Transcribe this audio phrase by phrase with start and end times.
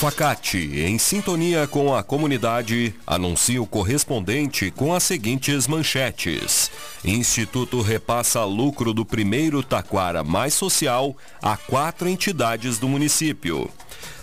[0.00, 6.70] Facate, em sintonia com a comunidade, anuncia o correspondente com as seguintes manchetes.
[7.04, 13.68] Instituto repassa lucro do primeiro Taquara Mais Social a quatro entidades do município.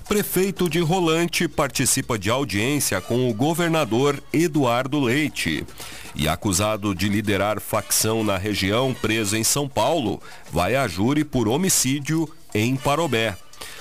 [0.07, 5.65] Prefeito de Rolante participa de audiência com o governador Eduardo Leite.
[6.15, 11.49] E acusado de liderar facção na região, preso em São Paulo, vai a júri por
[11.49, 13.35] homicídio em Parobé.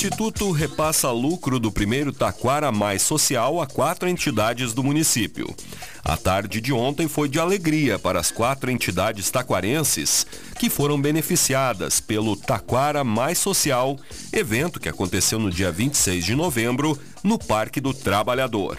[0.00, 5.54] Instituto repassa lucro do primeiro Taquara Mais Social a quatro entidades do município.
[6.02, 10.26] A tarde de ontem foi de alegria para as quatro entidades taquarenses
[10.58, 13.98] que foram beneficiadas pelo Taquara Mais Social,
[14.32, 18.78] evento que aconteceu no dia 26 de novembro no Parque do Trabalhador.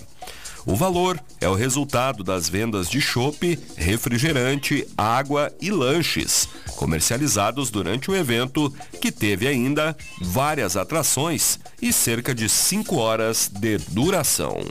[0.65, 6.47] O valor é o resultado das vendas de chope, refrigerante, água e lanches,
[6.77, 13.77] comercializados durante o evento, que teve ainda várias atrações e cerca de 5 horas de
[13.77, 14.61] duração.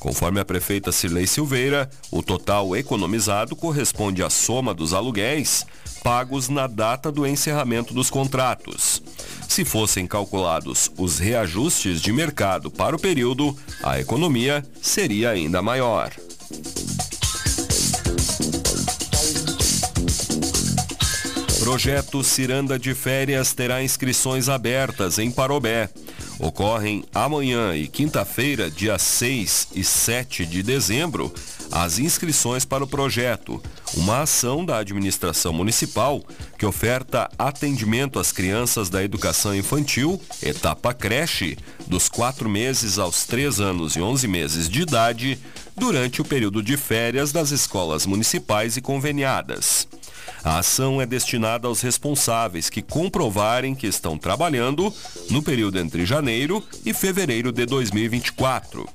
[0.00, 5.64] Conforme a prefeita Cirlei Silveira, o total economizado corresponde à soma dos aluguéis
[6.02, 9.02] pagos na data do encerramento dos contratos.
[9.48, 16.12] Se fossem calculados os reajustes de mercado para o período, a economia seria ainda maior.
[21.60, 25.88] Projeto Ciranda de Férias terá inscrições abertas em Parobé.
[26.38, 31.32] Ocorrem amanhã e quinta-feira, dia 6 e 7 de dezembro,
[31.72, 33.60] as inscrições para o projeto,
[33.94, 36.22] uma ação da administração municipal
[36.58, 43.58] que oferta atendimento às crianças da educação infantil, etapa creche, dos 4 meses aos 3
[43.58, 45.38] anos e 11 meses de idade,
[45.74, 49.88] durante o período de férias das escolas municipais e conveniadas.
[50.44, 54.92] A ação é destinada aos responsáveis que comprovarem que estão trabalhando
[55.30, 58.86] no período entre janeiro e fevereiro de 2024.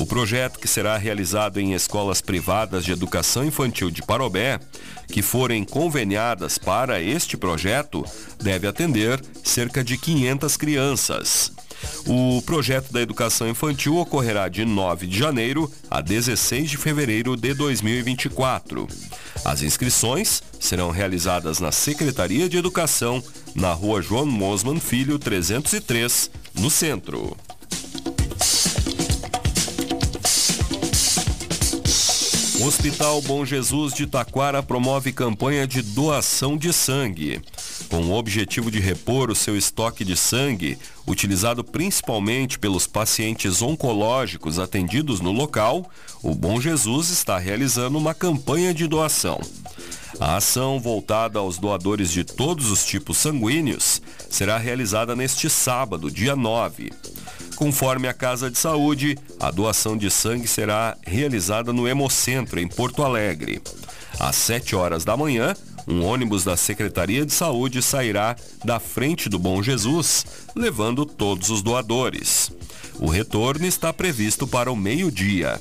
[0.00, 4.58] O projeto, que será realizado em escolas privadas de educação infantil de Parobé,
[5.08, 8.04] que forem conveniadas para este projeto,
[8.42, 11.52] deve atender cerca de 500 crianças.
[12.06, 17.54] O projeto da educação infantil ocorrerá de 9 de janeiro a 16 de fevereiro de
[17.54, 18.86] 2024.
[19.44, 23.22] As inscrições serão realizadas na Secretaria de Educação,
[23.54, 27.36] na rua João Mosman Filho 303, no centro.
[32.64, 37.42] Hospital Bom Jesus de Taquara promove campanha de doação de sangue.
[37.88, 44.60] Com o objetivo de repor o seu estoque de sangue, utilizado principalmente pelos pacientes oncológicos
[44.60, 45.90] atendidos no local,
[46.22, 49.40] o Bom Jesus está realizando uma campanha de doação.
[50.20, 54.00] A ação, voltada aos doadores de todos os tipos sanguíneos,
[54.30, 56.92] será realizada neste sábado, dia 9.
[57.56, 63.02] Conforme a Casa de Saúde, a doação de sangue será realizada no Hemocentro, em Porto
[63.02, 63.62] Alegre.
[64.18, 65.54] Às 7 horas da manhã,
[65.86, 71.62] um ônibus da Secretaria de Saúde sairá da frente do Bom Jesus, levando todos os
[71.62, 72.52] doadores.
[72.98, 75.60] O retorno está previsto para o meio-dia.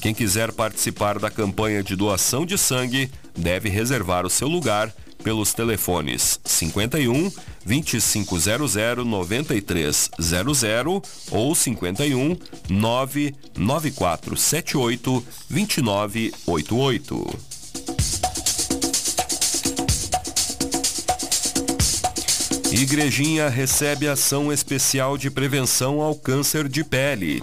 [0.00, 4.92] Quem quiser participar da campanha de doação de sangue deve reservar o seu lugar
[5.22, 7.30] pelos telefones 51
[7.64, 12.36] 2500 9300 ou 51
[12.68, 17.38] 99478 2988.
[22.72, 27.42] Igrejinha recebe ação especial de prevenção ao câncer de pele.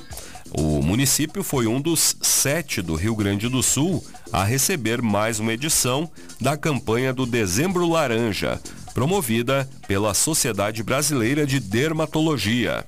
[0.52, 5.54] O município foi um dos sete do Rio Grande do Sul a receber mais uma
[5.54, 6.10] edição
[6.40, 8.62] da campanha do Dezembro Laranja,
[8.94, 12.86] promovida pela Sociedade Brasileira de Dermatologia.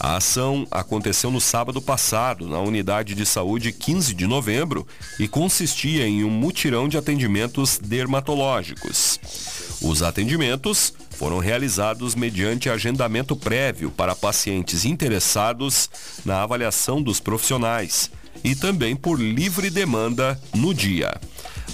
[0.00, 4.86] A ação aconteceu no sábado passado, na Unidade de Saúde 15 de novembro,
[5.18, 9.20] e consistia em um mutirão de atendimentos dermatológicos.
[9.80, 15.88] Os atendimentos foram realizados mediante agendamento prévio para pacientes interessados
[16.24, 18.10] na avaliação dos profissionais
[18.42, 21.14] e também por livre demanda no dia.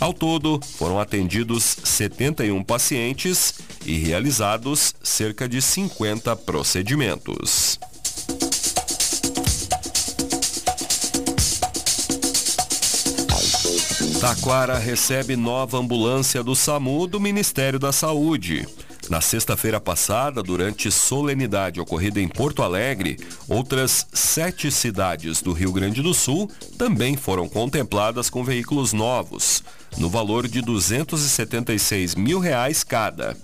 [0.01, 3.55] Ao todo, foram atendidos 71 pacientes
[3.85, 7.79] e realizados cerca de 50 procedimentos.
[14.21, 18.69] Taquara recebe nova ambulância do SAMU do Ministério da Saúde.
[19.11, 23.19] Na sexta-feira passada, durante solenidade ocorrida em Porto Alegre,
[23.49, 26.49] outras sete cidades do Rio Grande do Sul
[26.79, 29.65] também foram contempladas com veículos novos,
[29.99, 33.37] no valor de 276 mil reais cada.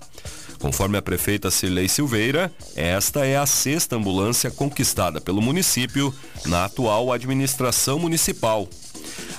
[0.61, 6.15] Conforme a prefeita Cirlei Silveira, esta é a sexta ambulância conquistada pelo município
[6.47, 8.69] na atual administração municipal.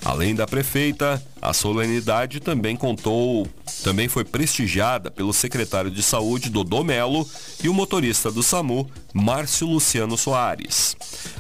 [0.08, 3.46] Além da prefeita, a solenidade também contou,
[3.84, 7.30] também foi prestigiada pelo secretário de Saúde Dodô Melo
[7.62, 10.96] e o motorista do SAMU, Márcio Luciano Soares.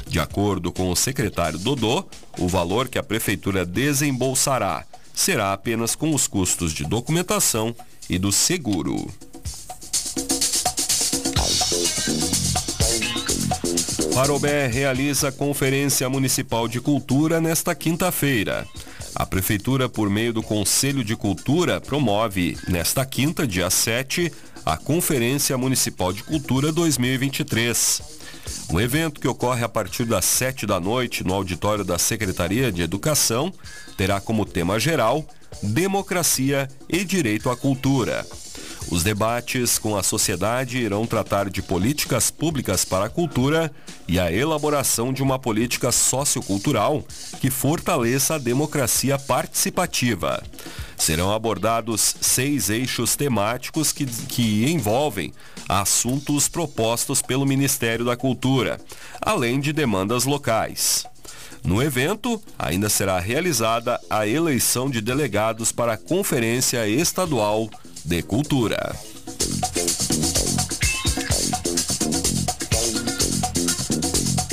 [0.05, 2.03] De acordo com o secretário Dodô,
[2.37, 4.83] o valor que a prefeitura desembolsará
[5.13, 7.73] será apenas com os custos de documentação
[8.09, 9.07] e do seguro.
[14.17, 18.65] Parobé realiza Conferência Municipal de Cultura nesta quinta-feira.
[19.13, 24.33] A Prefeitura, por meio do Conselho de Cultura, promove, nesta quinta, dia 7,
[24.65, 28.01] a Conferência Municipal de Cultura 2023.
[28.73, 32.81] O evento, que ocorre a partir das 7 da noite no auditório da Secretaria de
[32.81, 33.53] Educação,
[33.95, 35.23] terá como tema geral
[35.61, 38.25] Democracia e Direito à Cultura.
[38.89, 43.69] Os debates com a sociedade irão tratar de políticas públicas para a cultura
[44.07, 47.03] e a elaboração de uma política sociocultural
[47.41, 50.41] que fortaleça a democracia participativa.
[50.95, 55.33] Serão abordados seis eixos temáticos que, que envolvem
[55.67, 58.79] assuntos propostos pelo Ministério da Cultura,
[59.21, 61.05] além de demandas locais.
[61.61, 67.69] No evento, ainda será realizada a eleição de delegados para a Conferência Estadual
[68.07, 68.95] de Cultura.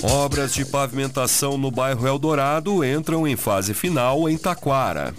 [0.03, 5.15] Obras de pavimentação no bairro Eldorado entram em fase final em Taquara.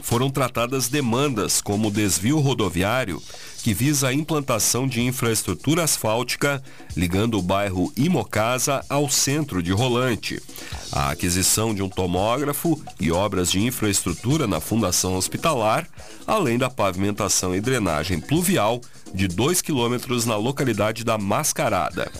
[0.00, 3.22] foram tratadas demandas como desvio rodoviário,
[3.62, 6.62] que visa a implantação de infraestrutura asfáltica
[6.96, 10.42] ligando o bairro Imocasa ao centro de Rolante,
[10.90, 15.88] a aquisição de um tomógrafo e obras de infraestrutura na Fundação Hospitalar,
[16.26, 18.80] além da pavimentação e drenagem pluvial
[19.14, 22.10] de 2 quilômetros na localidade da Mascarada.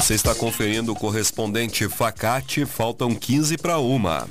[0.04, 4.28] Você está conferindo o correspondente Facate, faltam 15 para uma.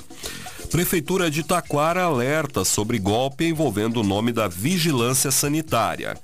[0.70, 6.16] Prefeitura de Taquara alerta sobre golpe envolvendo o nome da vigilância sanitária.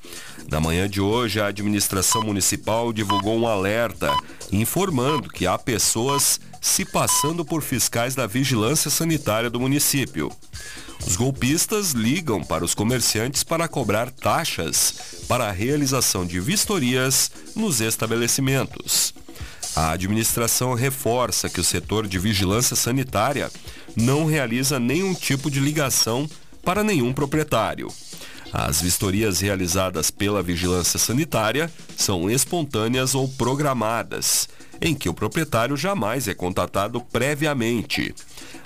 [0.51, 4.15] Na manhã de hoje, a administração municipal divulgou um alerta
[4.51, 10.31] informando que há pessoas se passando por fiscais da vigilância sanitária do município.
[11.07, 17.81] Os golpistas ligam para os comerciantes para cobrar taxas para a realização de vistorias nos
[17.81, 19.11] estabelecimentos.
[19.75, 23.51] A administração reforça que o setor de vigilância sanitária
[23.95, 26.29] não realiza nenhum tipo de ligação
[26.63, 27.87] para nenhum proprietário.
[28.51, 34.49] As vistorias realizadas pela vigilância sanitária são espontâneas ou programadas,
[34.81, 38.13] em que o proprietário jamais é contatado previamente.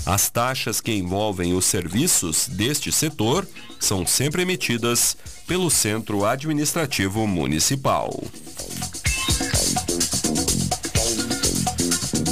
[0.06, 3.48] As taxas que envolvem os serviços deste setor
[3.80, 5.18] são sempre emitidas
[5.48, 8.24] pelo Centro Administrativo Municipal.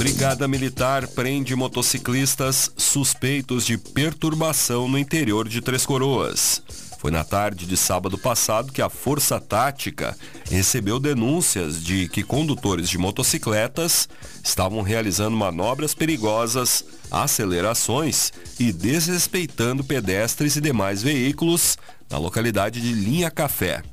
[0.02, 6.60] Brigada Militar prende motociclistas suspeitos de perturbação no interior de Três Coroas.
[6.98, 10.18] Foi na tarde de sábado passado que a Força Tática
[10.50, 14.08] recebeu denúncias de que condutores de motocicletas
[14.42, 21.78] estavam realizando manobras perigosas, acelerações e desrespeitando pedestres e demais veículos
[22.10, 23.84] na localidade de Linha Café.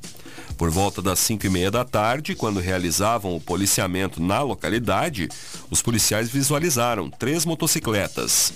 [0.60, 5.26] Por volta das 5 e meia da tarde, quando realizavam o policiamento na localidade,
[5.70, 8.52] os policiais visualizaram três motocicletas.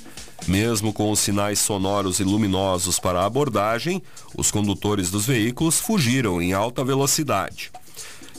[0.47, 4.03] Mesmo com os sinais sonoros e luminosos para a abordagem,
[4.37, 7.73] os condutores dos veículos fugiram em alta velocidade.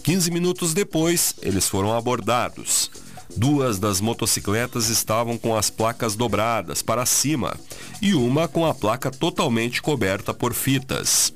[0.04, 2.92] 15 minutos depois, eles foram abordados.
[3.36, 7.60] Duas das motocicletas estavam com as placas dobradas para cima
[8.00, 11.34] e uma com a placa totalmente coberta por fitas.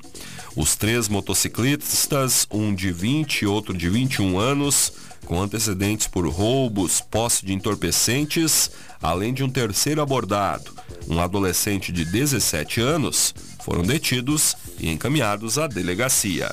[0.56, 4.92] Os três motociclistas, um de 20 e outro de 21 anos,
[5.24, 10.72] com antecedentes por roubos, posse de entorpecentes, além de um terceiro abordado,
[11.08, 16.50] um adolescente de 17 anos, foram detidos e encaminhados à delegacia.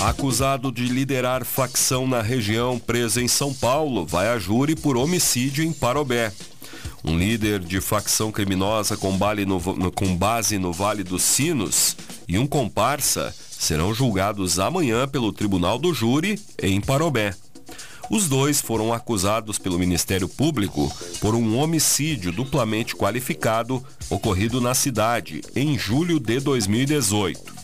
[0.00, 5.64] Acusado de liderar facção na região presa em São Paulo, vai a júri por homicídio
[5.64, 6.32] em Parobé.
[7.04, 9.12] Um líder de facção criminosa com,
[9.46, 15.78] no, com base no Vale dos Sinos e um comparsa serão julgados amanhã pelo Tribunal
[15.78, 17.34] do Júri em Parobé.
[18.10, 20.90] Os dois foram acusados pelo Ministério Público
[21.20, 27.58] por um homicídio duplamente qualificado ocorrido na cidade em julho de 2018.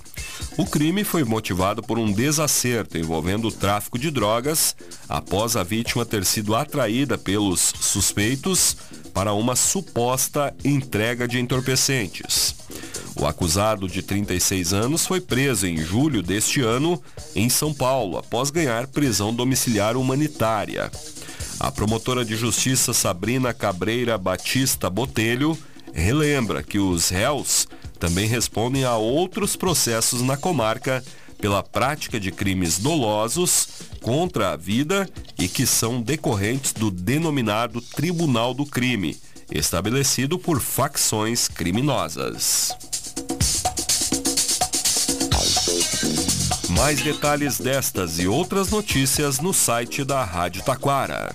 [0.58, 4.76] O crime foi motivado por um desacerto envolvendo o tráfico de drogas
[5.08, 8.76] após a vítima ter sido atraída pelos suspeitos
[9.14, 12.54] para uma suposta entrega de entorpecentes.
[13.16, 17.00] O acusado de 36 anos foi preso em julho deste ano
[17.34, 20.90] em São Paulo após ganhar prisão domiciliar humanitária.
[21.60, 25.56] A promotora de justiça Sabrina Cabreira Batista Botelho
[25.92, 27.68] relembra que os réus
[28.00, 31.02] também respondem a outros processos na comarca
[31.38, 33.68] pela prática de crimes dolosos
[34.00, 39.16] contra a vida e que são decorrentes do denominado Tribunal do Crime,
[39.50, 42.70] estabelecido por facções criminosas.
[46.70, 51.34] Mais detalhes destas e outras notícias no site da Rádio Taquara.